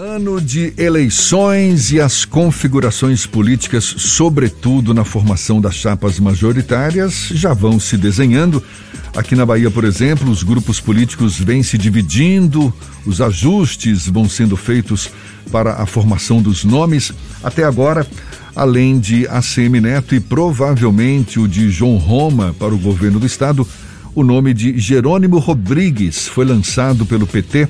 Ano 0.00 0.40
de 0.40 0.72
eleições 0.78 1.92
e 1.92 2.00
as 2.00 2.24
configurações 2.24 3.26
políticas, 3.26 3.84
sobretudo 3.84 4.94
na 4.94 5.04
formação 5.04 5.60
das 5.60 5.74
chapas 5.74 6.18
majoritárias, 6.18 7.28
já 7.32 7.52
vão 7.52 7.78
se 7.78 7.98
desenhando. 7.98 8.64
Aqui 9.14 9.36
na 9.36 9.44
Bahia, 9.44 9.70
por 9.70 9.84
exemplo, 9.84 10.30
os 10.30 10.42
grupos 10.42 10.80
políticos 10.80 11.38
vêm 11.38 11.62
se 11.62 11.76
dividindo, 11.76 12.72
os 13.04 13.20
ajustes 13.20 14.06
vão 14.06 14.26
sendo 14.26 14.56
feitos 14.56 15.10
para 15.52 15.74
a 15.74 15.84
formação 15.84 16.40
dos 16.40 16.64
nomes. 16.64 17.12
Até 17.44 17.62
agora, 17.62 18.06
além 18.56 18.98
de 18.98 19.26
ACM 19.28 19.82
Neto 19.82 20.14
e 20.14 20.20
provavelmente 20.20 21.38
o 21.38 21.46
de 21.46 21.68
João 21.68 21.98
Roma 21.98 22.56
para 22.58 22.74
o 22.74 22.78
governo 22.78 23.20
do 23.20 23.26
estado, 23.26 23.68
o 24.14 24.24
nome 24.24 24.54
de 24.54 24.78
Jerônimo 24.78 25.38
Rodrigues 25.38 26.26
foi 26.26 26.46
lançado 26.46 27.04
pelo 27.04 27.26
PT 27.26 27.68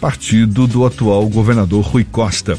partido 0.00 0.66
do 0.66 0.86
atual 0.86 1.28
governador 1.28 1.84
Rui 1.84 2.04
Costa. 2.04 2.58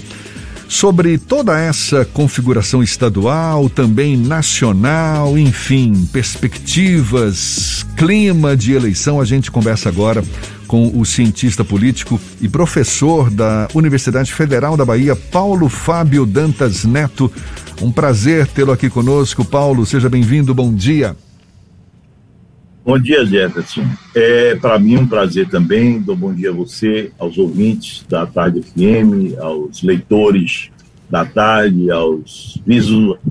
Sobre 0.68 1.18
toda 1.18 1.60
essa 1.60 2.06
configuração 2.06 2.84
estadual, 2.84 3.68
também 3.70 4.16
nacional, 4.16 5.36
enfim, 5.36 6.08
perspectivas, 6.14 7.84
clima 7.98 8.56
de 8.56 8.74
eleição, 8.74 9.20
a 9.20 9.26
gente 9.26 9.50
conversa 9.50 9.90
agora 9.90 10.24
com 10.68 10.92
o 10.96 11.04
cientista 11.04 11.66
político 11.66 12.22
e 12.40 12.48
professor 12.48 13.32
da 13.32 13.68
Universidade 13.74 14.32
Federal 14.32 14.78
da 14.78 14.86
Bahia, 14.86 15.16
Paulo 15.16 15.68
Fábio 15.68 16.24
Dantas 16.28 16.86
Neto. 16.86 17.32
Um 17.82 17.92
prazer 17.92 18.46
tê-lo 18.46 18.72
aqui 18.72 18.92
conosco, 18.92 19.44
Paulo. 19.44 19.84
Seja 19.88 20.08
bem-vindo, 20.08 20.54
bom 20.54 20.72
dia. 20.72 21.16
Bom 22.86 22.98
dia, 22.98 23.26
Jefferson. 23.26 23.86
É 24.16 24.56
para 24.56 24.80
mim 24.80 24.98
um 24.98 25.08
prazer 25.08 25.48
também. 25.50 26.00
Dou 26.00 26.16
bom 26.16 26.34
dia 26.34 26.50
a 26.50 26.54
você, 26.54 27.12
aos 27.20 27.38
ouvintes 27.38 28.06
da 28.10 28.26
Tarde 28.26 28.62
FM, 28.62 29.38
aos 29.40 29.84
leitores 29.84 30.72
da 31.10 31.26
tarde, 31.26 31.90
aos 31.90 32.62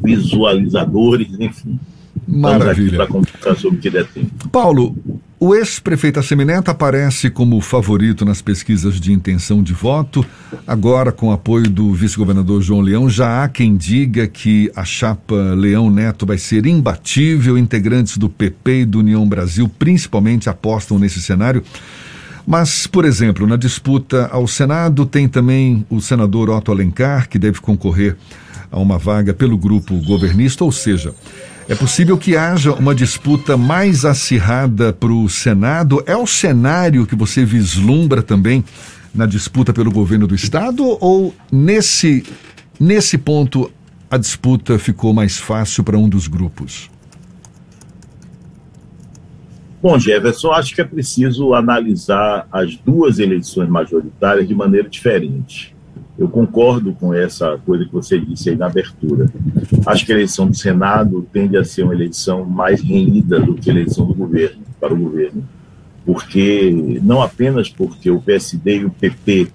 visualizadores, 0.03 1.29
enfim. 1.39 1.79
Maravilha. 2.27 2.99
para 2.99 3.07
conversar 3.07 3.57
sobre 3.57 3.79
o 3.79 3.81
que 3.81 3.89
der 3.89 4.07
tempo. 4.07 4.49
Paulo, 4.51 4.95
o 5.41 5.55
ex-prefeito 5.55 6.19
Assemineto 6.19 6.69
aparece 6.70 7.31
como 7.31 7.61
favorito 7.61 8.25
nas 8.25 8.42
pesquisas 8.42 9.00
de 9.00 9.12
intenção 9.12 9.62
de 9.62 9.72
voto. 9.72 10.27
Agora, 10.67 11.12
com 11.12 11.31
apoio 11.31 11.70
do 11.70 11.94
vice-governador 11.94 12.61
João 12.61 12.81
Leão, 12.81 13.08
já 13.08 13.44
há 13.44 13.48
quem 13.48 13.77
diga 13.77 14.27
que 14.27 14.70
a 14.75 14.84
chapa 14.84 15.36
Leão 15.55 15.91
Neto 15.91 16.27
vai 16.27 16.39
ser 16.39 16.66
imbatível. 16.66 17.56
Integrantes 17.56 18.19
do 18.19 18.28
PP 18.28 18.81
e 18.81 18.84
do 18.84 18.98
União 18.98 19.28
Brasil, 19.28 19.69
principalmente, 19.69 20.48
apostam 20.48 20.98
nesse 20.98 21.22
cenário. 21.22 21.62
Mas, 22.44 22.89
por 22.89 23.05
exemplo, 23.05 23.47
na 23.47 23.56
disputa 23.56 24.28
ao 24.33 24.48
Senado, 24.48 25.06
tem 25.06 25.28
também 25.28 25.86
o 25.89 26.00
senador 26.00 26.50
Otto 26.50 26.72
Alencar, 26.72 27.28
que 27.28 27.39
deve 27.39 27.61
concorrer 27.61 28.16
a 28.72 28.78
uma 28.81 28.98
vaga 28.98 29.33
pelo 29.33 29.56
grupo 29.56 29.94
governista, 29.98 30.64
ou 30.64 30.72
seja, 30.72 31.14
é 31.69 31.75
possível 31.75 32.17
que 32.17 32.35
haja 32.35 32.73
uma 32.73 32.95
disputa 32.95 33.55
mais 33.55 34.07
acirrada 34.07 34.91
para 34.91 35.13
o 35.13 35.29
Senado? 35.29 36.03
É 36.07 36.17
o 36.17 36.27
cenário 36.27 37.07
que 37.07 37.15
você 37.15 37.45
vislumbra 37.45 38.23
também 38.23 38.65
na 39.15 39.27
disputa 39.27 39.71
pelo 39.71 39.91
governo 39.91 40.27
do 40.27 40.35
Estado? 40.35 40.83
Ou 40.99 41.35
nesse, 41.53 42.25
nesse 42.81 43.19
ponto 43.19 43.71
a 44.11 44.17
disputa 44.17 44.79
ficou 44.79 45.13
mais 45.13 45.37
fácil 45.37 45.85
para 45.85 45.99
um 45.99 46.09
dos 46.09 46.27
grupos? 46.27 46.91
Bom, 49.83 49.99
Jefferson, 49.99 50.51
acho 50.53 50.75
que 50.75 50.81
é 50.81 50.85
preciso 50.85 51.53
analisar 51.53 52.49
as 52.51 52.77
duas 52.77 53.19
eleições 53.19 53.69
majoritárias 53.69 54.49
de 54.49 54.55
maneira 54.55 54.89
diferente. 54.89 55.77
Eu 56.19 56.29
concordo 56.29 56.93
com 56.95 57.15
essa 57.15 57.57
coisa 57.65 57.85
que 57.85 57.93
você 57.93 58.19
disse 58.19 58.51
aí 58.51 58.57
na 58.57 58.67
abertura. 58.67 59.31
Acho 59.87 60.05
que 60.05 60.13
a 60.13 60.17
eleição 60.17 60.49
do 60.49 60.57
Senado 60.57 61.27
tende 61.33 61.57
a 61.57 61.65
ser 61.65 61.85
uma 61.85 61.95
eleição 61.95 62.45
mais 62.45 62.83
renhida 62.83 63.39
do 63.39 63.55
que 63.55 63.71
a 63.71 63.73
eleição 63.73 64.05
do 64.05 64.15
governo, 64.15 64.62
para 64.81 64.93
o 64.93 64.99
governo. 64.99 65.45
Porque, 66.05 67.01
não 67.03 67.23
apenas 67.23 67.69
porque 67.69 68.11
o 68.11 68.21
PSD 68.21 68.78
e 68.78 68.84
o 68.84 68.91
PP 68.91 69.49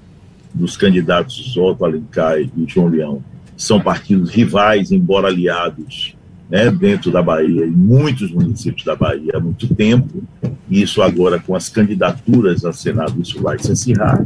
dos 0.54 0.78
candidatos 0.78 1.58
Otto 1.58 1.84
Alencar 1.84 2.40
e 2.40 2.50
João 2.68 2.88
Leão 2.88 3.24
são 3.58 3.82
partidos 3.82 4.30
rivais, 4.30 4.92
embora 4.92 5.28
aliados 5.28 6.16
né, 6.50 6.70
dentro 6.70 7.12
da 7.12 7.22
Bahia, 7.22 7.66
em 7.66 7.72
muitos 7.72 8.32
municípios 8.32 8.86
da 8.86 8.96
Bahia 8.96 9.34
há 9.36 9.40
muito 9.40 9.74
tempo, 9.74 10.24
e 10.70 10.82
isso 10.82 11.02
agora 11.02 11.40
com 11.40 11.56
as 11.56 11.68
candidaturas 11.68 12.64
a 12.64 12.72
Senado, 12.72 13.20
isso 13.22 13.42
vai 13.42 13.58
se 13.60 13.72
acirrar. 13.72 14.26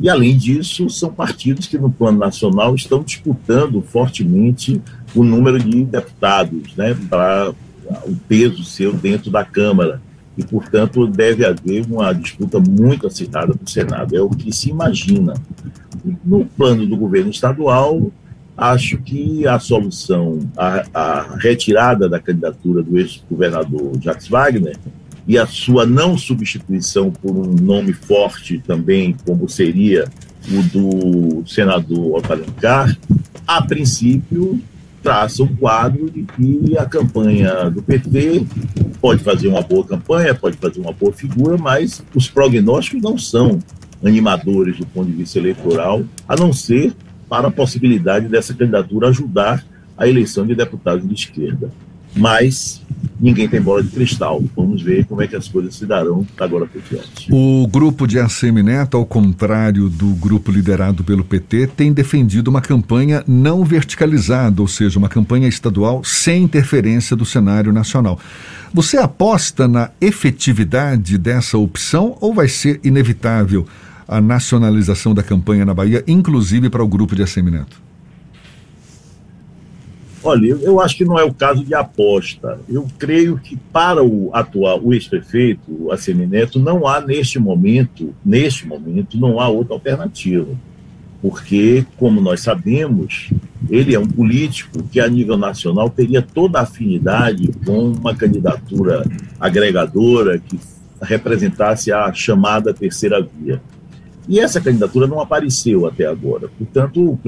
E, 0.00 0.08
além 0.08 0.36
disso, 0.36 0.88
são 0.88 1.12
partidos 1.12 1.66
que, 1.66 1.76
no 1.76 1.90
plano 1.90 2.18
nacional, 2.18 2.74
estão 2.74 3.02
disputando 3.02 3.82
fortemente 3.82 4.80
o 5.14 5.24
número 5.24 5.58
de 5.58 5.84
deputados, 5.84 6.74
né, 6.76 6.96
para 7.08 7.52
o 8.06 8.14
peso 8.28 8.62
seu 8.64 8.92
dentro 8.92 9.30
da 9.30 9.44
Câmara. 9.44 10.00
E, 10.36 10.44
portanto, 10.44 11.06
deve 11.06 11.44
haver 11.44 11.84
uma 11.86 12.12
disputa 12.12 12.60
muito 12.60 13.08
acirrada 13.08 13.54
para 13.54 13.64
o 13.64 13.68
Senado. 13.68 14.16
É 14.16 14.20
o 14.20 14.30
que 14.30 14.52
se 14.52 14.70
imagina. 14.70 15.34
No 16.24 16.44
plano 16.44 16.86
do 16.86 16.96
governo 16.96 17.30
estadual, 17.30 18.12
acho 18.56 18.98
que 18.98 19.48
a 19.48 19.58
solução, 19.58 20.38
a, 20.56 20.84
a 20.94 21.36
retirada 21.38 22.08
da 22.08 22.20
candidatura 22.20 22.84
do 22.84 22.98
ex-governador 22.98 23.98
Jacques 24.00 24.28
Wagner 24.28 24.76
e 25.28 25.36
a 25.36 25.46
sua 25.46 25.84
não 25.84 26.16
substituição 26.16 27.10
por 27.10 27.36
um 27.36 27.52
nome 27.52 27.92
forte 27.92 28.58
também, 28.66 29.14
como 29.26 29.46
seria 29.46 30.08
o 30.50 30.62
do 30.62 31.46
senador 31.46 32.22
Alencar, 32.32 32.96
a 33.46 33.60
princípio 33.60 34.58
traça 35.02 35.42
um 35.42 35.54
quadro 35.54 36.10
de 36.10 36.22
que 36.22 36.78
a 36.78 36.86
campanha 36.86 37.68
do 37.70 37.82
PT 37.82 38.46
pode 39.02 39.22
fazer 39.22 39.48
uma 39.48 39.60
boa 39.60 39.84
campanha, 39.84 40.34
pode 40.34 40.56
fazer 40.56 40.80
uma 40.80 40.92
boa 40.92 41.12
figura, 41.12 41.58
mas 41.58 42.02
os 42.14 42.28
prognósticos 42.28 43.02
não 43.02 43.18
são 43.18 43.58
animadores 44.02 44.78
do 44.78 44.86
ponto 44.86 45.10
de 45.10 45.16
vista 45.16 45.38
eleitoral, 45.38 46.04
a 46.26 46.36
não 46.36 46.54
ser 46.54 46.94
para 47.28 47.48
a 47.48 47.50
possibilidade 47.50 48.28
dessa 48.28 48.54
candidatura 48.54 49.08
ajudar 49.08 49.64
a 49.96 50.08
eleição 50.08 50.46
de 50.46 50.54
deputados 50.54 51.06
de 51.06 51.14
esquerda. 51.14 51.70
Mas 52.16 52.80
ninguém 53.20 53.48
tem 53.48 53.60
bola 53.60 53.82
de 53.82 53.90
cristal. 53.90 54.42
Vamos 54.56 54.82
ver 54.82 55.04
como 55.06 55.22
é 55.22 55.26
que 55.26 55.36
as 55.36 55.48
coisas 55.48 55.74
se 55.74 55.86
darão 55.86 56.26
agora 56.38 56.66
por 56.66 56.80
diante. 56.82 57.28
O 57.30 57.66
grupo 57.66 58.06
de 58.06 58.18
ACM 58.18 58.62
Neto, 58.62 58.96
ao 58.96 59.06
contrário 59.06 59.88
do 59.88 60.08
grupo 60.14 60.50
liderado 60.50 61.04
pelo 61.04 61.24
PT, 61.24 61.68
tem 61.68 61.92
defendido 61.92 62.48
uma 62.48 62.60
campanha 62.60 63.22
não 63.26 63.64
verticalizada, 63.64 64.60
ou 64.60 64.68
seja, 64.68 64.98
uma 64.98 65.08
campanha 65.08 65.48
estadual 65.48 66.02
sem 66.04 66.44
interferência 66.44 67.16
do 67.16 67.24
cenário 67.24 67.72
nacional. 67.72 68.18
Você 68.72 68.96
aposta 68.96 69.66
na 69.66 69.90
efetividade 70.00 71.16
dessa 71.18 71.56
opção 71.58 72.16
ou 72.20 72.34
vai 72.34 72.48
ser 72.48 72.80
inevitável? 72.84 73.66
a 74.08 74.22
nacionalização 74.22 75.14
da 75.14 75.22
campanha 75.22 75.66
na 75.66 75.74
Bahia, 75.74 76.02
inclusive 76.08 76.70
para 76.70 76.82
o 76.82 76.88
grupo 76.88 77.14
de 77.14 77.22
Assemineto? 77.22 77.87
Olha, 80.22 80.46
eu 80.46 80.80
acho 80.80 80.96
que 80.96 81.04
não 81.04 81.18
é 81.18 81.24
o 81.24 81.32
caso 81.32 81.64
de 81.64 81.74
aposta. 81.74 82.60
Eu 82.68 82.86
creio 82.98 83.38
que 83.38 83.56
para 83.56 84.02
o 84.02 84.30
atual, 84.32 84.80
o 84.82 84.92
ex-prefeito, 84.92 85.62
o 85.68 85.92
Assemineto, 85.92 86.58
não 86.58 86.86
há 86.86 87.00
neste 87.00 87.38
momento, 87.38 88.14
neste 88.24 88.66
momento, 88.66 89.16
não 89.16 89.40
há 89.40 89.48
outra 89.48 89.74
alternativa. 89.74 90.48
Porque, 91.22 91.84
como 91.96 92.20
nós 92.20 92.40
sabemos, 92.40 93.30
ele 93.70 93.94
é 93.94 93.98
um 93.98 94.06
político 94.06 94.82
que, 94.84 95.00
a 95.00 95.08
nível 95.08 95.36
nacional, 95.36 95.88
teria 95.90 96.22
toda 96.22 96.58
a 96.58 96.62
afinidade 96.62 97.50
com 97.64 97.92
uma 97.92 98.14
candidatura 98.14 99.04
agregadora 99.38 100.38
que 100.38 100.58
representasse 101.00 101.92
a 101.92 102.12
chamada 102.12 102.74
terceira 102.74 103.20
via. 103.20 103.60
E 104.28 104.38
essa 104.38 104.60
candidatura 104.60 105.06
não 105.06 105.20
apareceu 105.20 105.86
até 105.86 106.06
agora. 106.06 106.48
Portanto, 106.58 107.00
o, 107.00 107.18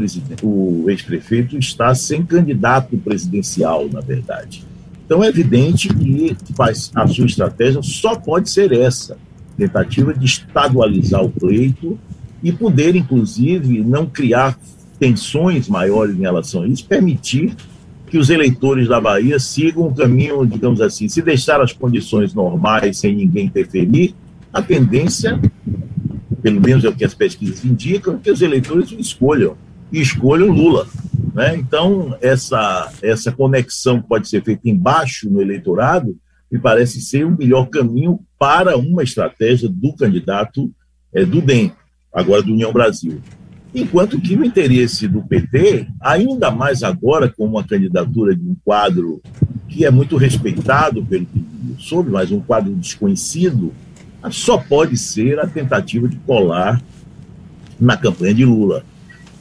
o 0.47 0.91
ex-prefeito 0.91 1.57
está 1.57 1.95
sem 1.95 2.25
candidato 2.25 2.97
presidencial, 2.99 3.89
na 3.91 4.01
verdade. 4.01 4.65
Então, 5.07 5.25
é 5.25 5.29
evidente 5.29 5.89
que 5.89 6.37
a 6.95 7.07
sua 7.09 7.27
estratégia 7.27 7.83
só 7.83 8.15
pode 8.15 8.51
ser 8.51 8.73
essa 8.73 9.17
tentativa 9.57 10.13
de 10.13 10.27
estadualizar 10.27 11.25
o 11.25 11.31
pleito 11.31 11.99
e 12.43 12.53
poder, 12.53 12.95
inclusive, 12.95 13.83
não 13.83 14.07
criar 14.07 14.59
tensões 14.99 15.69
maiores 15.69 16.15
em 16.15 16.21
relação 16.21 16.63
a 16.63 16.69
isso, 16.69 16.85
permitir 16.85 17.57
que 18.09 18.19
os 18.19 18.29
eleitores 18.29 18.89
da 18.89 19.01
Bahia 19.01 19.39
sigam 19.39 19.87
o 19.87 19.95
caminho, 19.95 20.45
digamos 20.45 20.81
assim, 20.81 21.09
se 21.09 21.23
deixar 21.23 21.61
as 21.61 21.73
condições 21.73 22.35
normais 22.35 22.99
sem 22.99 23.15
ninguém 23.15 23.47
interferir, 23.47 24.15
a 24.53 24.61
tendência 24.61 25.41
pelo 26.43 26.61
menos 26.61 26.85
é 26.85 26.89
o 26.89 26.95
que 26.95 27.05
as 27.05 27.15
pesquisas 27.15 27.65
indicam, 27.65 28.19
que 28.19 28.31
os 28.31 28.43
eleitores 28.43 28.93
escolham, 28.93 29.57
e 29.93 30.01
escolham 30.01 30.49
Lula. 30.49 30.87
Né? 31.35 31.57
Então, 31.57 32.17
essa, 32.21 32.91
essa 33.03 33.33
conexão 33.33 34.01
que 34.01 34.09
pode 34.09 34.29
ser 34.29 34.43
feita 34.43 34.69
embaixo 34.69 35.29
no 35.31 35.41
eleitorado 35.41 36.17
me 36.51 36.59
parece 36.59 37.01
ser 37.01 37.25
o 37.25 37.37
melhor 37.37 37.67
caminho 37.67 38.21
para 38.39 38.77
uma 38.77 39.03
estratégia 39.03 39.69
do 39.69 39.95
candidato 39.95 40.71
é, 41.13 41.25
do 41.25 41.41
DEM, 41.41 41.73
agora 42.13 42.43
do 42.43 42.53
União 42.53 42.73
Brasil. 42.73 43.21
Enquanto 43.73 44.21
que 44.21 44.35
o 44.35 44.45
interesse 44.45 45.07
do 45.07 45.23
PT, 45.23 45.87
ainda 46.01 46.51
mais 46.51 46.83
agora 46.83 47.29
com 47.29 47.45
uma 47.45 47.63
candidatura 47.63 48.35
de 48.35 48.43
um 48.43 48.57
quadro 48.65 49.23
que 49.69 49.85
é 49.85 49.91
muito 49.91 50.17
respeitado 50.17 51.05
pelo 51.05 51.25
que 51.25 51.45
soube, 51.79 52.11
mas 52.11 52.33
um 52.33 52.41
quadro 52.41 52.75
desconhecido, 52.75 53.73
só 54.31 54.59
pode 54.59 54.97
ser 54.97 55.39
a 55.39 55.47
tentativa 55.47 56.09
de 56.09 56.17
colar 56.19 56.83
na 57.81 57.97
campanha 57.97 58.35
de 58.35 58.45
Lula. 58.45 58.85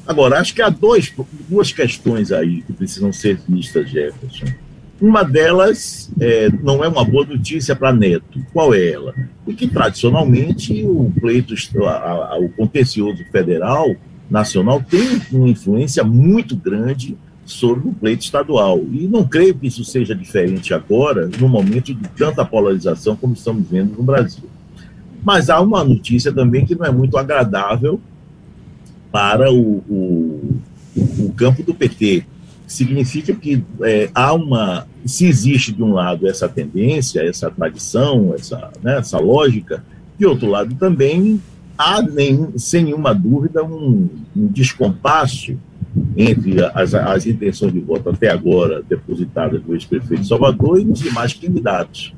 Agora, 0.08 0.40
acho 0.40 0.56
que 0.56 0.62
há 0.62 0.70
dois, 0.70 1.14
duas 1.48 1.72
questões 1.72 2.32
aí 2.32 2.62
que 2.62 2.74
precisam 2.74 3.12
ser 3.12 3.40
vistas, 3.48 3.90
Jefferson. 3.90 4.46
Uma 5.02 5.24
delas 5.24 6.10
é, 6.20 6.50
não 6.64 6.84
é 6.84 6.88
uma 6.88 7.06
boa 7.06 7.26
notícia 7.26 7.76
para 7.76 7.94
Neto. 7.94 8.44
Qual 8.52 8.74
é 8.74 8.90
ela? 8.90 9.14
Porque, 9.46 9.68
tradicionalmente, 9.68 10.84
o 10.84 11.12
pleito, 11.20 11.54
o 11.54 12.50
contencioso 12.50 13.24
federal, 13.32 13.96
nacional, 14.30 14.84
tem 14.84 15.22
uma 15.32 15.48
influência 15.48 16.04
muito 16.04 16.56
grande 16.56 17.18
sobre 17.46 17.88
o 17.88 17.94
pleito 17.94 18.24
estadual. 18.24 18.80
E 18.92 19.08
não 19.08 19.28
creio 19.28 19.56
que 19.56 19.68
isso 19.68 19.86
seja 19.86 20.14
diferente 20.14 20.74
agora, 20.74 21.30
no 21.40 21.48
momento 21.48 21.94
de 21.94 22.08
tanta 22.10 22.44
polarização 22.44 23.16
como 23.16 23.34
estamos 23.34 23.68
vendo 23.70 23.96
no 23.96 24.04
Brasil. 24.04 24.50
Mas 25.24 25.50
há 25.50 25.60
uma 25.60 25.84
notícia 25.84 26.32
também 26.32 26.66
que 26.66 26.76
não 26.76 26.86
é 26.86 26.92
muito 26.92 27.18
agradável 27.18 28.00
para 29.12 29.52
o, 29.52 29.84
o, 29.90 30.62
o 30.96 31.34
campo 31.36 31.64
do 31.64 31.74
PT. 31.74 32.26
Significa 32.68 33.34
que 33.34 33.64
é, 33.82 34.10
há 34.14 34.34
uma. 34.34 34.88
Se 35.06 35.26
existe 35.26 35.72
de 35.72 35.82
um 35.82 35.94
lado 35.94 36.28
essa 36.28 36.48
tendência, 36.48 37.22
essa 37.22 37.50
tradição, 37.50 38.34
essa, 38.36 38.72
né, 38.84 39.00
essa 39.00 39.18
lógica, 39.18 39.84
de 40.18 40.26
outro 40.26 40.48
lado 40.48 40.76
também 40.76 41.42
há, 41.80 42.02
nem, 42.02 42.58
sem 42.58 42.84
nenhuma 42.84 43.14
dúvida, 43.16 43.64
um, 43.64 44.10
um 44.36 44.48
descompasso 44.48 45.58
entre 46.16 46.64
as, 46.74 46.94
as 46.94 47.26
intenções 47.26 47.74
de 47.74 47.80
voto 47.80 48.10
até 48.10 48.30
agora 48.30 48.84
depositadas 48.84 49.62
do 49.62 49.74
ex-prefeito 49.74 50.22
de 50.22 50.28
Salvador 50.28 50.82
e 50.82 50.86
os 50.86 51.00
demais 51.00 51.34
candidatos. 51.34 52.14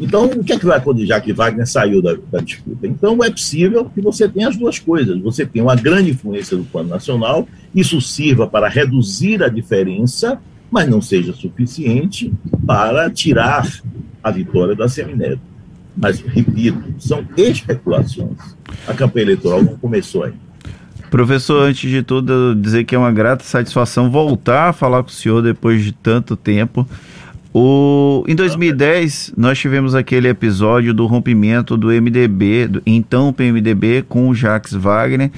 Então, 0.00 0.24
o 0.26 0.42
que 0.42 0.52
é 0.52 0.58
que 0.58 0.66
vai 0.66 0.78
acontecer, 0.78 1.06
já 1.06 1.20
que 1.20 1.32
Wagner 1.32 1.66
saiu 1.68 2.02
da, 2.02 2.16
da, 2.30 2.40
disputa? 2.40 2.86
Então, 2.86 3.22
é 3.22 3.30
possível 3.30 3.84
que 3.84 4.00
você 4.00 4.28
tenha 4.28 4.48
as 4.48 4.56
duas 4.56 4.78
coisas. 4.78 5.20
Você 5.20 5.46
tem 5.46 5.62
uma 5.62 5.76
grande 5.76 6.10
influência 6.10 6.56
do 6.56 6.64
plano 6.64 6.88
nacional, 6.88 7.48
isso 7.74 8.00
sirva 8.00 8.46
para 8.46 8.68
reduzir 8.68 9.42
a 9.42 9.48
diferença, 9.48 10.38
mas 10.70 10.88
não 10.88 11.00
seja 11.00 11.32
suficiente 11.32 12.32
para 12.66 13.08
tirar 13.08 13.68
a 14.22 14.30
vitória 14.30 14.74
da 14.74 14.88
Semineto. 14.88 15.40
Mas, 15.96 16.20
repito, 16.20 16.82
são 16.98 17.24
especulações. 17.36 18.56
A 18.88 18.94
campanha 18.94 19.26
eleitoral 19.26 19.62
não 19.62 19.76
começou 19.76 20.24
ainda. 20.24 20.44
Professor, 21.08 21.62
antes 21.62 21.88
de 21.88 22.02
tudo, 22.02 22.56
dizer 22.56 22.82
que 22.82 22.96
é 22.96 22.98
uma 22.98 23.12
grata 23.12 23.44
satisfação 23.44 24.10
voltar 24.10 24.70
a 24.70 24.72
falar 24.72 25.04
com 25.04 25.10
o 25.10 25.12
senhor 25.12 25.40
depois 25.40 25.84
de 25.84 25.92
tanto 25.92 26.34
tempo. 26.34 26.84
O, 27.56 28.24
em 28.26 28.34
2010, 28.34 29.34
nós 29.36 29.56
tivemos 29.56 29.94
aquele 29.94 30.26
episódio 30.26 30.92
do 30.92 31.06
rompimento 31.06 31.76
do 31.76 31.86
MDB, 31.86 32.66
do, 32.66 32.82
então 32.84 33.32
PMDB, 33.32 34.02
com 34.08 34.28
o 34.28 34.34
Jacques 34.34 34.72
Wagner, 34.72 35.30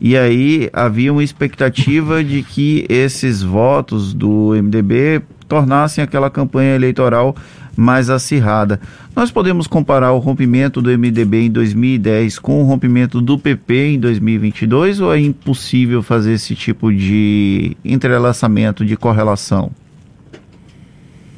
e 0.00 0.16
aí 0.16 0.70
havia 0.72 1.12
uma 1.12 1.24
expectativa 1.24 2.22
de 2.22 2.44
que 2.44 2.86
esses 2.88 3.42
votos 3.42 4.14
do 4.14 4.52
MDB 4.54 5.20
tornassem 5.48 6.04
aquela 6.04 6.30
campanha 6.30 6.76
eleitoral 6.76 7.34
mais 7.76 8.08
acirrada. 8.08 8.78
Nós 9.16 9.32
podemos 9.32 9.66
comparar 9.66 10.12
o 10.12 10.20
rompimento 10.20 10.80
do 10.80 10.96
MDB 10.96 11.46
em 11.46 11.50
2010 11.50 12.38
com 12.38 12.62
o 12.62 12.64
rompimento 12.64 13.20
do 13.20 13.36
PP 13.36 13.94
em 13.94 13.98
2022 13.98 15.00
ou 15.00 15.12
é 15.12 15.18
impossível 15.18 16.04
fazer 16.04 16.34
esse 16.34 16.54
tipo 16.54 16.92
de 16.92 17.76
entrelaçamento, 17.84 18.84
de 18.84 18.96
correlação? 18.96 19.72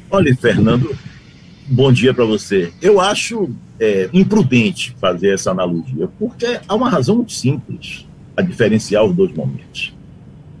Olha, 0.09 0.33
Fernando, 0.37 0.97
bom 1.67 1.91
dia 1.91 2.13
para 2.13 2.23
você. 2.23 2.71
Eu 2.81 3.01
acho 3.01 3.49
é, 3.77 4.09
imprudente 4.13 4.95
fazer 5.01 5.33
essa 5.33 5.51
analogia, 5.51 6.07
porque 6.17 6.61
há 6.65 6.75
uma 6.75 6.89
razão 6.89 7.17
muito 7.17 7.33
simples 7.33 8.07
a 8.35 8.41
diferenciar 8.41 9.03
os 9.03 9.13
dois 9.13 9.33
momentos. 9.33 9.93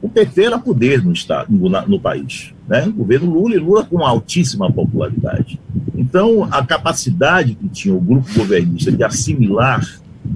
O 0.01 0.09
PT 0.09 0.43
era 0.43 0.59
poder 0.59 1.01
no, 1.01 1.13
estado, 1.13 1.47
no, 1.49 1.69
no 1.69 1.99
país, 1.99 2.53
né? 2.67 2.85
O 2.87 2.91
governo 2.91 3.31
Lula 3.31 3.55
e 3.55 3.59
Lula 3.59 3.85
com 3.85 4.05
altíssima 4.05 4.69
popularidade. 4.69 5.59
Então, 5.95 6.45
a 6.51 6.65
capacidade 6.65 7.55
que 7.55 7.69
tinha 7.69 7.95
o 7.95 8.01
grupo 8.01 8.31
governista 8.33 8.91
de 8.91 9.03
assimilar 9.03 9.81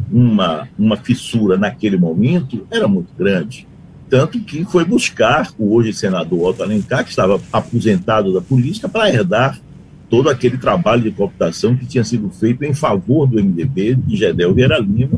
uma, 0.09 0.69
uma 0.79 0.95
fissura 0.95 1.57
naquele 1.57 1.97
momento 1.97 2.65
era 2.71 2.87
muito 2.87 3.13
grande 3.17 3.67
tanto 4.11 4.41
que 4.41 4.65
foi 4.65 4.83
buscar 4.83 5.53
o 5.57 5.73
hoje 5.73 5.93
senador 5.93 6.49
Otto 6.49 6.61
Alencar, 6.61 7.05
que 7.05 7.11
estava 7.11 7.39
aposentado 7.49 8.33
da 8.33 8.41
política, 8.41 8.89
para 8.89 9.09
herdar 9.09 9.57
todo 10.09 10.29
aquele 10.29 10.57
trabalho 10.57 11.01
de 11.01 11.11
cooptação 11.11 11.77
que 11.77 11.85
tinha 11.85 12.03
sido 12.03 12.29
feito 12.29 12.61
em 12.65 12.73
favor 12.73 13.25
do 13.25 13.41
MDB 13.41 13.95
de 13.95 14.17
Gedel 14.17 14.53
Vieira 14.53 14.77
Lima. 14.79 15.17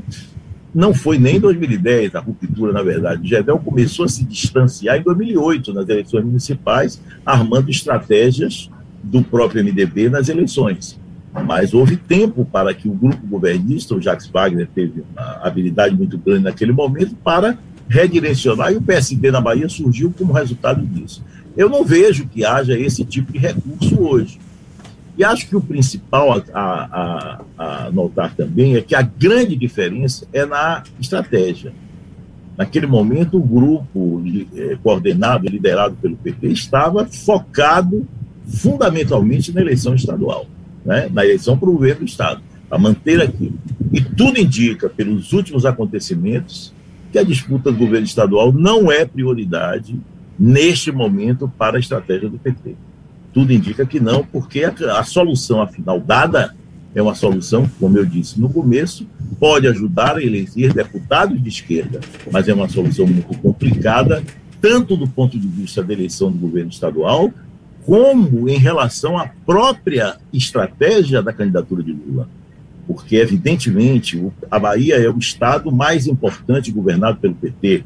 Não 0.75 0.93
foi 0.93 1.17
nem 1.17 1.37
em 1.37 1.39
2010 1.39 2.13
a 2.13 2.19
ruptura, 2.19 2.71
na 2.71 2.83
verdade. 2.83 3.27
Gedel 3.27 3.57
começou 3.57 4.05
a 4.05 4.07
se 4.07 4.23
distanciar 4.23 4.99
em 4.99 5.01
2008, 5.01 5.73
nas 5.73 5.89
eleições 5.89 6.23
municipais, 6.23 7.01
armando 7.25 7.71
estratégias 7.71 8.69
do 9.01 9.23
próprio 9.23 9.63
MDB 9.63 10.07
nas 10.07 10.29
eleições. 10.29 10.99
Mas 11.47 11.73
houve 11.73 11.97
tempo 11.97 12.45
para 12.45 12.75
que 12.75 12.87
o 12.87 12.93
grupo 12.93 13.25
governista, 13.25 13.95
o 13.95 14.01
Jacques 14.01 14.27
Wagner 14.27 14.67
teve 14.67 15.03
uma 15.11 15.39
habilidade 15.41 15.95
muito 15.95 16.15
grande 16.15 16.43
naquele 16.43 16.71
momento, 16.71 17.15
para 17.15 17.57
redirecionar, 17.87 18.71
e 18.71 18.77
o 18.77 18.81
PSD 18.81 19.31
na 19.31 19.41
Bahia 19.41 19.69
surgiu 19.69 20.13
como 20.17 20.33
resultado 20.33 20.85
disso. 20.85 21.23
Eu 21.55 21.69
não 21.69 21.83
vejo 21.83 22.27
que 22.27 22.43
haja 22.43 22.77
esse 22.77 23.05
tipo 23.05 23.31
de 23.31 23.37
recurso 23.37 24.01
hoje. 24.01 24.39
E 25.15 25.23
acho 25.23 25.47
que 25.47 25.55
o 25.55 25.61
principal 25.61 26.43
a, 26.51 26.59
a, 26.59 27.41
a, 27.57 27.91
notar 27.91 28.33
também 28.35 28.75
é 28.75 28.81
que 28.81 28.95
a 28.95 29.03
grande 29.03 29.55
diferença 29.55 30.27
é 30.33 30.43
na 30.45 30.83
estratégia. 30.99 31.71
Naquele 32.57 32.87
momento, 32.87 33.37
o 33.37 33.41
grupo 33.41 34.23
eh, 34.55 34.77
coordenado 34.81 35.45
e 35.45 35.49
liderado 35.49 35.95
pelo 35.95 36.15
PT 36.15 36.47
estava 36.47 37.05
focado 37.05 38.07
fundamentalmente 38.45 39.51
na 39.51 39.61
eleição 39.61 39.95
estadual, 39.95 40.45
né? 40.85 41.09
na 41.11 41.23
eleição 41.23 41.57
para 41.57 41.69
o 41.69 41.73
governo 41.73 42.01
do 42.01 42.05
Estado, 42.05 42.41
para 42.69 42.77
manter 42.77 43.21
aquilo. 43.21 43.57
E 43.91 44.01
tudo 44.01 44.39
indica, 44.39 44.89
pelos 44.89 45.33
últimos 45.33 45.65
acontecimentos, 45.65 46.73
que 47.13 47.19
a 47.19 47.23
disputa 47.23 47.71
do 47.71 47.77
governo 47.77 48.07
estadual 48.07 48.51
não 48.51 48.91
é 48.91 49.05
prioridade 49.05 49.95
neste 50.37 50.91
momento 50.91 51.47
para 51.59 51.77
a 51.77 51.79
estratégia 51.79 52.27
do 52.27 52.39
PT. 52.39 52.75
Tudo 53.31 53.53
indica 53.53 53.85
que 53.85 53.99
não, 53.99 54.25
porque 54.25 54.63
a, 54.63 54.73
a 54.99 55.03
solução, 55.03 55.61
afinal, 55.61 55.99
dada 55.99 56.55
é 56.95 57.01
uma 57.01 57.13
solução, 57.13 57.69
como 57.79 57.99
eu 57.99 58.05
disse 58.05 58.41
no 58.41 58.49
começo, 58.49 59.05
pode 59.39 59.67
ajudar 59.67 60.17
a 60.17 60.23
eleger 60.23 60.73
deputados 60.73 61.41
de 61.41 61.49
esquerda, 61.49 61.99
mas 62.31 62.47
é 62.47 62.53
uma 62.53 62.67
solução 62.67 63.05
muito 63.05 63.37
complicada, 63.37 64.23
tanto 64.59 64.97
do 64.97 65.07
ponto 65.07 65.37
de 65.37 65.47
vista 65.47 65.83
da 65.83 65.93
eleição 65.93 66.31
do 66.31 66.37
governo 66.39 66.71
estadual, 66.71 67.31
como 67.85 68.49
em 68.49 68.57
relação 68.57 69.19
à 69.19 69.29
própria 69.45 70.17
estratégia 70.31 71.21
da 71.21 71.31
candidatura 71.31 71.83
de 71.83 71.91
Lula 71.91 72.27
porque, 72.87 73.15
evidentemente, 73.15 74.21
a 74.51 74.59
Bahia 74.59 74.95
é 74.95 75.09
o 75.09 75.17
estado 75.17 75.71
mais 75.71 76.05
importante 76.07 76.71
governado 76.71 77.17
pelo 77.17 77.33
PT. 77.33 77.83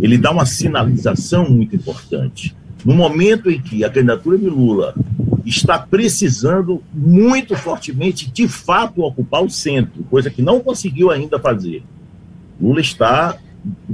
Ele 0.00 0.18
dá 0.18 0.30
uma 0.30 0.44
sinalização 0.44 1.48
muito 1.48 1.74
importante. 1.74 2.54
No 2.84 2.94
momento 2.94 3.50
em 3.50 3.60
que 3.60 3.82
a 3.82 3.90
candidatura 3.90 4.36
de 4.36 4.46
Lula 4.46 4.94
está 5.46 5.78
precisando 5.78 6.82
muito 6.92 7.56
fortemente, 7.56 8.30
de 8.30 8.46
fato, 8.46 9.02
ocupar 9.02 9.42
o 9.42 9.50
centro, 9.50 10.04
coisa 10.04 10.30
que 10.30 10.42
não 10.42 10.60
conseguiu 10.60 11.10
ainda 11.10 11.38
fazer. 11.38 11.82
Lula 12.60 12.80
está 12.80 13.38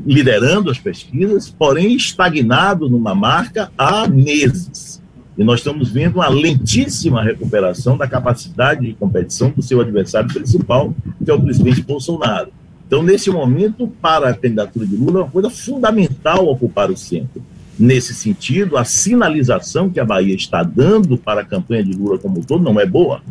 liderando 0.05 0.71
as 0.71 0.79
pesquisas, 0.79 1.49
porém 1.49 1.95
estagnado 1.95 2.91
numa 2.91 3.15
marca 3.15 3.71
há 3.79 4.09
meses. 4.09 5.00
E 5.41 5.43
nós 5.43 5.61
estamos 5.61 5.89
vendo 5.89 6.17
uma 6.17 6.29
lentíssima 6.29 7.23
recuperação 7.23 7.97
da 7.97 8.07
capacidade 8.07 8.87
de 8.87 8.93
competição 8.93 9.49
do 9.49 9.63
seu 9.63 9.81
adversário 9.81 10.29
principal, 10.29 10.95
que 11.25 11.31
é 11.31 11.33
o 11.33 11.41
presidente 11.41 11.81
Bolsonaro. 11.81 12.53
Então, 12.87 13.03
nesse 13.03 13.31
momento, 13.31 13.89
para 14.03 14.29
a 14.29 14.35
candidatura 14.35 14.85
de 14.85 14.95
Lula, 14.97 15.21
é 15.21 15.23
uma 15.23 15.31
coisa 15.31 15.49
fundamental 15.49 16.47
ocupar 16.47 16.91
o 16.91 16.97
centro. 16.97 17.43
Nesse 17.79 18.13
sentido, 18.13 18.77
a 18.77 18.85
sinalização 18.85 19.89
que 19.89 19.99
a 19.99 20.05
Bahia 20.05 20.35
está 20.35 20.63
dando 20.63 21.17
para 21.17 21.41
a 21.41 21.45
campanha 21.45 21.85
de 21.85 21.95
Lula 21.95 22.19
como 22.19 22.41
um 22.41 22.43
todo 22.43 22.63
não 22.63 22.79
é 22.79 22.85
boa. 22.85 23.23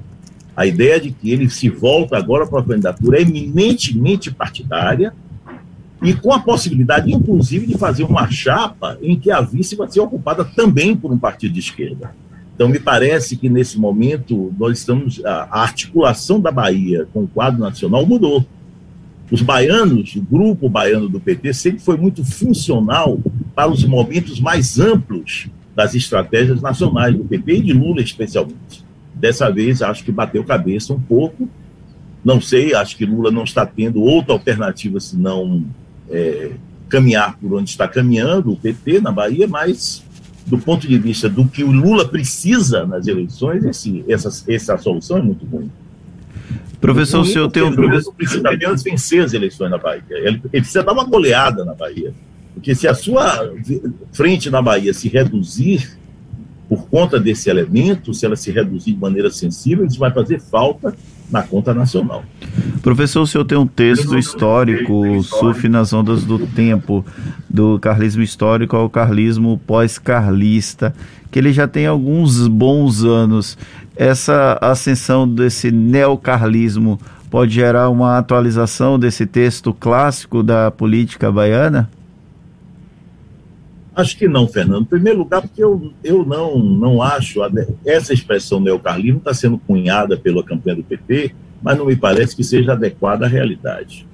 A 0.57 0.65
ideia 0.65 0.99
de 0.99 1.11
que 1.11 1.29
ele 1.29 1.47
se 1.47 1.69
volta 1.69 2.17
agora 2.17 2.47
para 2.47 2.59
a 2.59 2.63
candidatura 2.63 3.21
eminentemente 3.21 4.31
partidária, 4.31 5.13
e 6.01 6.13
com 6.13 6.31
a 6.31 6.39
possibilidade, 6.39 7.11
inclusive, 7.11 7.67
de 7.67 7.77
fazer 7.77 8.03
uma 8.03 8.29
chapa 8.29 8.97
em 9.01 9.19
que 9.19 9.31
a 9.31 9.41
vice 9.41 9.75
vai 9.75 9.89
ser 9.89 9.99
ocupada 9.99 10.45
também 10.45 10.95
por 10.95 11.11
um 11.11 11.17
partido 11.17 11.53
de 11.53 11.59
esquerda. 11.59 12.15
Então, 12.55 12.69
me 12.69 12.79
parece 12.79 13.35
que 13.35 13.49
nesse 13.49 13.77
momento 13.77 14.53
nós 14.57 14.79
estamos. 14.79 15.23
A, 15.25 15.61
articulação 15.61 16.39
da 16.39 16.51
Bahia 16.51 17.07
com 17.13 17.23
o 17.23 17.27
quadro 17.27 17.59
nacional 17.59 18.05
mudou. 18.05 18.45
Os 19.31 19.41
baianos, 19.41 20.15
o 20.15 20.21
grupo 20.21 20.67
baiano 20.67 21.07
do 21.07 21.19
PT, 21.19 21.53
sempre 21.53 21.79
foi 21.79 21.97
muito 21.97 22.23
funcional 22.25 23.19
para 23.53 23.69
os 23.69 23.85
momentos 23.85 24.39
mais 24.39 24.79
amplos 24.79 25.47
das 25.75 25.93
estratégias 25.93 26.61
nacionais 26.61 27.15
do 27.15 27.23
PT 27.23 27.53
e 27.53 27.61
de 27.61 27.73
Lula, 27.73 28.01
especialmente. 28.01 28.83
Dessa 29.13 29.49
vez, 29.51 29.81
acho 29.81 30.03
que 30.03 30.11
bateu 30.11 30.43
cabeça 30.43 30.93
um 30.93 30.99
pouco. 30.99 31.47
Não 32.25 32.41
sei, 32.41 32.73
acho 32.73 32.97
que 32.97 33.05
Lula 33.05 33.31
não 33.31 33.43
está 33.43 33.65
tendo 33.65 34.01
outra 34.01 34.33
alternativa 34.33 34.99
senão 34.99 35.63
é, 36.09 36.51
caminhar 36.89 37.37
por 37.37 37.53
onde 37.53 37.69
está 37.69 37.87
caminhando 37.87 38.51
o 38.51 38.55
PT 38.55 38.99
na 38.99 39.11
Bahia, 39.11 39.47
mas 39.47 40.03
do 40.45 40.57
ponto 40.57 40.87
de 40.87 40.97
vista 40.97 41.29
do 41.29 41.47
que 41.47 41.63
o 41.63 41.71
Lula 41.71 42.07
precisa 42.07 42.85
nas 42.85 43.07
eleições, 43.07 43.63
esse, 43.63 44.03
essa, 44.07 44.51
essa 44.51 44.77
solução 44.77 45.17
é 45.17 45.21
muito 45.21 45.45
ruim. 45.45 45.69
Professor, 46.81 47.21
o 47.21 47.25
senhor 47.25 47.51
tem 47.51 47.61
um. 47.61 47.69
O 47.69 47.75
professor 47.75 48.13
precisa 48.13 48.49
apenas 48.49 48.81
vencer 48.81 49.23
as 49.23 49.33
eleições 49.33 49.69
na 49.69 49.77
Bahia. 49.77 50.03
Ele, 50.09 50.27
ele 50.27 50.61
precisa 50.61 50.81
dar 50.81 50.93
uma 50.93 51.03
goleada 51.03 51.65
na 51.65 51.73
Bahia. 51.73 52.13
Porque 52.53 52.73
se 52.73 52.87
a 52.87 52.93
sua 52.93 53.53
frente 54.11 54.49
na 54.49 54.61
Bahia 54.61 54.93
se 54.93 55.07
reduzir 55.07 55.97
por 56.67 56.87
conta 56.87 57.19
desse 57.19 57.49
elemento, 57.49 58.13
se 58.13 58.25
ela 58.25 58.35
se 58.35 58.51
reduzir 58.51 58.93
de 58.93 58.99
maneira 58.99 59.29
sensível, 59.29 59.85
isso 59.85 59.99
vai 59.99 60.11
fazer 60.11 60.39
falta 60.39 60.95
na 61.31 61.43
conta 61.43 61.73
nacional. 61.73 62.23
Professor, 62.81 63.21
o 63.21 63.27
senhor 63.27 63.45
tem 63.45 63.57
um 63.57 63.67
texto 63.67 64.17
histórico, 64.17 65.21
Surf 65.23 65.67
nas 65.67 65.93
Ondas 65.93 66.23
do 66.23 66.39
Tempo, 66.47 67.05
do 67.49 67.77
carlismo 67.79 68.23
histórico 68.23 68.75
ao 68.75 68.89
carlismo 68.89 69.59
pós-carlista, 69.67 70.93
que 71.29 71.39
ele 71.39 71.51
já 71.53 71.67
tem 71.67 71.85
alguns 71.85 72.47
bons 72.47 73.03
anos. 73.03 73.57
Essa 73.95 74.57
ascensão 74.61 75.27
desse 75.27 75.71
neocarlismo 75.71 76.99
pode 77.29 77.53
gerar 77.53 77.89
uma 77.89 78.17
atualização 78.17 78.97
desse 78.97 79.25
texto 79.25 79.73
clássico 79.73 80.41
da 80.41 80.71
política 80.71 81.31
baiana? 81.31 81.89
Acho 83.99 84.17
que 84.17 84.29
não, 84.29 84.47
Fernando. 84.47 84.83
Em 84.83 84.85
primeiro 84.85 85.19
lugar, 85.19 85.41
porque 85.41 85.61
eu, 85.61 85.91
eu 86.01 86.25
não, 86.25 86.57
não 86.57 87.01
acho. 87.01 87.41
Essa 87.85 88.13
expressão 88.13 88.59
neocarlismo 88.61 89.17
está 89.17 89.33
sendo 89.33 89.57
cunhada 89.57 90.15
pela 90.15 90.41
campanha 90.41 90.77
do 90.77 90.83
PT, 90.83 91.35
mas 91.61 91.77
não 91.77 91.85
me 91.85 91.97
parece 91.97 92.33
que 92.33 92.43
seja 92.43 92.71
adequada 92.71 93.25
à 93.25 93.27
realidade. 93.27 94.07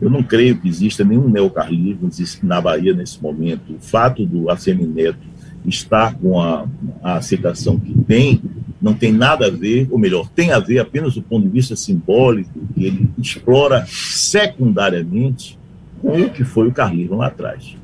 Eu 0.00 0.08
não 0.08 0.22
creio 0.22 0.56
que 0.60 0.68
exista 0.68 1.02
nenhum 1.02 1.28
neocarlismo 1.28 2.08
na 2.44 2.60
Bahia 2.60 2.94
nesse 2.94 3.20
momento. 3.20 3.74
O 3.74 3.80
fato 3.80 4.24
do 4.24 4.48
Assemi 4.48 4.86
Neto 4.86 5.18
estar 5.66 6.14
com 6.14 6.40
a, 6.40 6.64
a 7.02 7.16
aceitação 7.16 7.80
que 7.80 7.92
tem 8.04 8.40
não 8.80 8.94
tem 8.94 9.12
nada 9.12 9.46
a 9.46 9.50
ver, 9.50 9.88
ou 9.90 9.98
melhor, 9.98 10.28
tem 10.28 10.52
a 10.52 10.60
ver 10.60 10.78
apenas 10.78 11.14
do 11.14 11.22
ponto 11.22 11.44
de 11.44 11.52
vista 11.52 11.74
simbólico, 11.74 12.60
que 12.74 12.84
ele 12.84 13.10
explora 13.18 13.84
secundariamente 13.88 15.58
com 16.00 16.20
o 16.20 16.30
que 16.30 16.44
foi 16.44 16.68
o 16.68 16.72
carlismo 16.72 17.16
lá 17.16 17.26
atrás. 17.26 17.76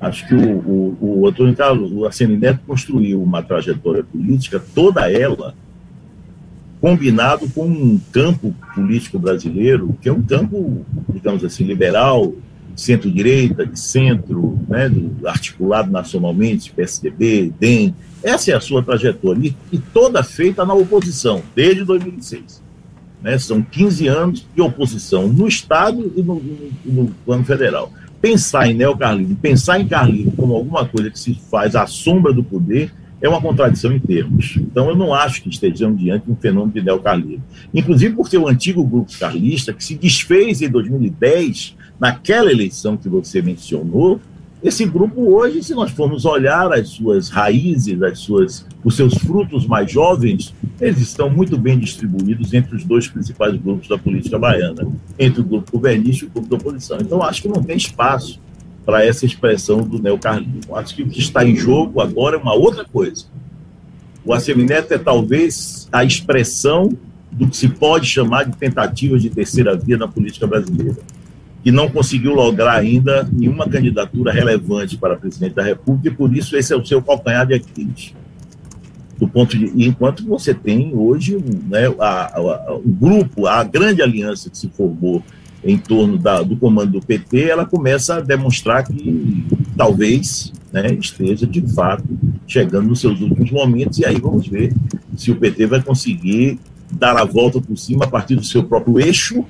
Acho 0.00 0.28
que 0.28 0.34
o, 0.34 0.58
o, 0.58 1.20
o 1.20 1.26
Antônio 1.26 1.56
Carlos, 1.56 1.90
o 1.90 2.04
Arsene 2.04 2.36
Neto 2.36 2.60
construiu 2.66 3.22
uma 3.22 3.42
trajetória 3.42 4.04
política, 4.04 4.62
toda 4.74 5.10
ela, 5.10 5.54
combinado 6.80 7.48
com 7.50 7.66
um 7.66 8.00
campo 8.12 8.54
político 8.74 9.18
brasileiro, 9.18 9.96
que 10.00 10.08
é 10.08 10.12
um 10.12 10.22
campo, 10.22 10.84
digamos 11.08 11.42
assim, 11.44 11.64
liberal, 11.64 12.34
centro-direita, 12.76 13.66
de 13.66 13.80
centro, 13.80 14.58
né, 14.68 14.92
articulado 15.24 15.90
nacionalmente, 15.90 16.72
PSDB, 16.72 17.52
DEM. 17.58 17.94
Essa 18.22 18.50
é 18.50 18.54
a 18.54 18.60
sua 18.60 18.82
trajetória, 18.82 19.54
e, 19.72 19.78
toda 19.78 20.22
feita 20.22 20.64
na 20.66 20.74
oposição, 20.74 21.42
desde 21.54 21.84
2006. 21.84 22.62
Né, 23.22 23.38
são 23.38 23.62
15 23.62 24.06
anos 24.08 24.46
de 24.54 24.60
oposição 24.60 25.26
no 25.26 25.48
Estado 25.48 26.12
e 26.14 26.22
no, 26.22 26.34
no, 26.34 26.70
no 26.84 27.14
plano 27.24 27.44
federal 27.44 27.90
pensar 28.20 28.68
em 28.68 28.74
neocarlismo, 28.74 29.36
pensar 29.36 29.80
em 29.80 29.86
carlismo 29.86 30.32
como 30.32 30.54
alguma 30.54 30.86
coisa 30.86 31.10
que 31.10 31.18
se 31.18 31.34
faz 31.50 31.76
à 31.76 31.86
sombra 31.86 32.32
do 32.32 32.42
poder, 32.42 32.92
é 33.20 33.28
uma 33.28 33.40
contradição 33.40 33.92
em 33.92 33.98
termos. 33.98 34.56
Então, 34.56 34.88
eu 34.88 34.96
não 34.96 35.14
acho 35.14 35.42
que 35.42 35.48
estejamos 35.48 35.98
diante 35.98 36.26
de 36.26 36.32
um 36.32 36.36
fenômeno 36.36 36.72
de 36.72 36.82
neocarlismo. 36.82 37.42
Inclusive 37.72 38.14
porque 38.14 38.36
o 38.36 38.46
antigo 38.46 38.84
grupo 38.84 39.10
carlista, 39.18 39.72
que 39.72 39.82
se 39.82 39.94
desfez 39.96 40.60
em 40.60 40.68
2010, 40.68 41.76
naquela 41.98 42.50
eleição 42.50 42.96
que 42.96 43.08
você 43.08 43.40
mencionou, 43.40 44.20
esse 44.66 44.84
grupo 44.84 45.32
hoje, 45.32 45.62
se 45.62 45.74
nós 45.74 45.92
formos 45.92 46.24
olhar 46.24 46.72
as 46.72 46.88
suas 46.88 47.28
raízes, 47.28 48.02
as 48.02 48.18
suas, 48.18 48.66
os 48.82 48.96
seus 48.96 49.14
frutos 49.14 49.64
mais 49.64 49.88
jovens, 49.88 50.52
eles 50.80 50.98
estão 50.98 51.30
muito 51.30 51.56
bem 51.56 51.78
distribuídos 51.78 52.52
entre 52.52 52.74
os 52.74 52.82
dois 52.82 53.06
principais 53.06 53.54
grupos 53.54 53.86
da 53.86 53.96
política 53.96 54.36
baiana, 54.36 54.88
entre 55.16 55.40
o 55.40 55.44
grupo 55.44 55.70
governista 55.70 56.24
e 56.24 56.28
o 56.28 56.30
grupo 56.32 56.48
da 56.48 56.56
oposição. 56.56 56.98
Então, 57.00 57.22
acho 57.22 57.42
que 57.42 57.48
não 57.48 57.62
tem 57.62 57.76
espaço 57.76 58.40
para 58.84 59.04
essa 59.04 59.24
expressão 59.24 59.82
do 59.82 60.02
neocarlismo. 60.02 60.74
Acho 60.74 60.96
que 60.96 61.02
o 61.04 61.08
que 61.08 61.20
está 61.20 61.46
em 61.46 61.54
jogo 61.54 62.00
agora 62.00 62.36
é 62.36 62.38
uma 62.40 62.54
outra 62.54 62.84
coisa. 62.84 63.24
O 64.24 64.34
Assemineto 64.34 64.92
é 64.92 64.98
talvez 64.98 65.86
a 65.92 66.02
expressão 66.02 66.90
do 67.30 67.46
que 67.46 67.56
se 67.56 67.68
pode 67.68 68.06
chamar 68.06 68.42
de 68.42 68.56
tentativa 68.56 69.16
de 69.16 69.30
terceira 69.30 69.76
via 69.76 69.96
na 69.96 70.08
política 70.08 70.44
brasileira 70.44 70.96
que 71.66 71.72
não 71.72 71.88
conseguiu 71.88 72.32
lograr 72.32 72.76
ainda 72.76 73.28
nenhuma 73.32 73.68
candidatura 73.68 74.30
relevante 74.30 74.96
para 74.96 75.16
presidente 75.16 75.56
da 75.56 75.64
República, 75.64 76.06
e 76.06 76.16
por 76.16 76.32
isso 76.32 76.56
esse 76.56 76.72
é 76.72 76.76
o 76.76 76.86
seu 76.86 77.02
calcanhar 77.02 77.44
de 77.44 77.54
Aquiles. 77.54 78.14
Do 79.18 79.26
ponto 79.26 79.58
de, 79.58 79.72
enquanto 79.84 80.24
você 80.24 80.54
tem 80.54 80.94
hoje 80.94 81.36
né, 81.68 81.92
a, 81.98 82.38
a, 82.38 82.72
o 82.72 82.82
grupo, 82.86 83.48
a 83.48 83.64
grande 83.64 84.00
aliança 84.00 84.48
que 84.48 84.56
se 84.56 84.68
formou 84.68 85.24
em 85.64 85.76
torno 85.76 86.16
da, 86.16 86.40
do 86.40 86.56
comando 86.56 86.92
do 86.92 87.04
PT, 87.04 87.50
ela 87.50 87.66
começa 87.66 88.14
a 88.14 88.20
demonstrar 88.20 88.84
que 88.84 89.44
talvez 89.76 90.52
né, 90.72 90.94
esteja 90.94 91.48
de 91.48 91.62
fato 91.74 92.04
chegando 92.46 92.86
nos 92.86 93.00
seus 93.00 93.20
últimos 93.20 93.50
momentos, 93.50 93.98
e 93.98 94.06
aí 94.06 94.20
vamos 94.20 94.46
ver 94.46 94.72
se 95.16 95.32
o 95.32 95.36
PT 95.36 95.66
vai 95.66 95.82
conseguir 95.82 96.60
dar 96.92 97.16
a 97.16 97.24
volta 97.24 97.60
por 97.60 97.76
cima 97.76 98.04
a 98.04 98.08
partir 98.08 98.36
do 98.36 98.44
seu 98.44 98.62
próprio 98.62 99.00
eixo, 99.00 99.44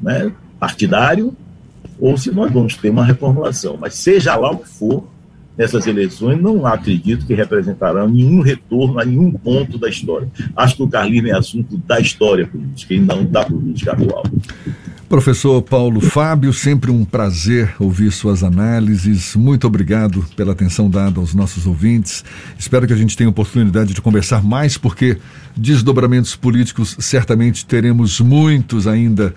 né, 0.00 0.32
partidário 0.58 1.34
ou 1.98 2.16
se 2.16 2.30
nós 2.30 2.52
vamos 2.52 2.76
ter 2.76 2.90
uma 2.90 3.04
reformulação. 3.04 3.76
Mas 3.80 3.94
seja 3.94 4.34
lá 4.36 4.50
o 4.50 4.58
que 4.58 4.68
for, 4.68 5.04
nessas 5.56 5.86
eleições, 5.86 6.40
não 6.40 6.66
acredito 6.66 7.26
que 7.26 7.34
representarão 7.34 8.08
nenhum 8.08 8.40
retorno 8.40 8.98
a 8.98 9.04
nenhum 9.04 9.30
ponto 9.32 9.78
da 9.78 9.88
história. 9.88 10.28
Acho 10.56 10.76
que 10.76 10.82
o 10.82 10.88
carlismo 10.88 11.28
é 11.28 11.32
assunto 11.32 11.76
da 11.78 12.00
história 12.00 12.46
política 12.46 12.94
e 12.94 13.00
não 13.00 13.24
da 13.24 13.44
política 13.44 13.92
atual. 13.92 14.24
Professor 15.14 15.62
Paulo 15.62 16.00
Fábio, 16.00 16.52
sempre 16.52 16.90
um 16.90 17.04
prazer 17.04 17.72
ouvir 17.78 18.10
suas 18.10 18.42
análises. 18.42 19.36
Muito 19.36 19.64
obrigado 19.64 20.26
pela 20.34 20.50
atenção 20.50 20.90
dada 20.90 21.20
aos 21.20 21.32
nossos 21.32 21.68
ouvintes. 21.68 22.24
Espero 22.58 22.84
que 22.84 22.92
a 22.92 22.96
gente 22.96 23.16
tenha 23.16 23.30
oportunidade 23.30 23.94
de 23.94 24.02
conversar 24.02 24.42
mais, 24.42 24.76
porque 24.76 25.16
desdobramentos 25.56 26.34
políticos 26.34 26.96
certamente 26.98 27.64
teremos 27.64 28.20
muitos 28.20 28.88
ainda 28.88 29.32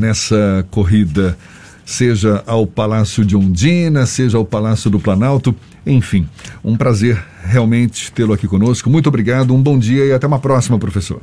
nessa 0.00 0.66
corrida, 0.68 1.38
seja 1.84 2.42
ao 2.44 2.66
Palácio 2.66 3.24
de 3.24 3.36
Ondina, 3.36 4.06
seja 4.06 4.36
ao 4.36 4.44
Palácio 4.44 4.90
do 4.90 4.98
Planalto. 4.98 5.54
Enfim, 5.86 6.28
um 6.64 6.76
prazer 6.76 7.24
realmente 7.44 8.10
tê-lo 8.10 8.32
aqui 8.32 8.48
conosco. 8.48 8.90
Muito 8.90 9.08
obrigado, 9.08 9.54
um 9.54 9.62
bom 9.62 9.78
dia 9.78 10.06
e 10.06 10.12
até 10.12 10.26
uma 10.26 10.40
próxima, 10.40 10.76
professor. 10.76 11.22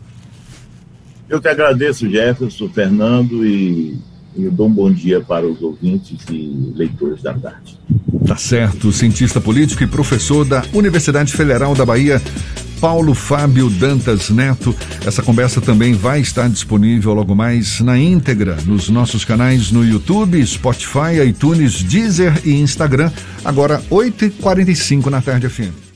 Eu 1.29 1.41
que 1.41 1.47
agradeço, 1.47 2.09
Jefferson, 2.09 2.69
Fernando, 2.69 3.45
e, 3.45 3.97
e 4.35 4.49
dou 4.49 4.67
um 4.67 4.71
bom 4.71 4.91
dia 4.91 5.19
para 5.19 5.45
os 5.45 5.61
ouvintes 5.61 6.19
e 6.29 6.73
leitores 6.75 7.21
da 7.21 7.33
tarde. 7.33 7.77
Tá 8.25 8.37
certo, 8.37 8.91
cientista 8.91 9.41
político 9.41 9.83
e 9.83 9.87
professor 9.87 10.45
da 10.45 10.63
Universidade 10.73 11.33
Federal 11.33 11.75
da 11.75 11.85
Bahia, 11.85 12.21
Paulo 12.79 13.13
Fábio 13.13 13.69
Dantas 13.69 14.29
Neto. 14.29 14.73
Essa 15.05 15.21
conversa 15.21 15.59
também 15.59 15.93
vai 15.93 16.21
estar 16.21 16.47
disponível 16.47 17.13
logo 17.13 17.35
mais 17.35 17.81
na 17.81 17.97
íntegra 17.97 18.57
nos 18.65 18.87
nossos 18.89 19.25
canais 19.25 19.71
no 19.71 19.85
YouTube, 19.85 20.45
Spotify, 20.45 21.21
iTunes, 21.27 21.83
Deezer 21.83 22.41
e 22.45 22.51
Instagram. 22.51 23.11
Agora, 23.43 23.81
8h45 23.89 25.07
na 25.07 25.21
tarde 25.21 25.49
FM. 25.49 25.86